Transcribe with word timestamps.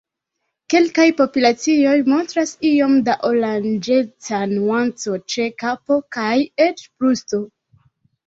Kelkaj 0.73 1.03
populacioj 1.17 1.91
montras 2.13 2.53
iom 2.69 2.95
da 3.09 3.15
oranĝeca 3.29 4.39
nuanco 4.53 5.19
ĉe 5.33 5.45
kapo 5.65 5.99
kaj 6.17 6.33
eĉ 6.67 6.81
brusto. 6.89 7.43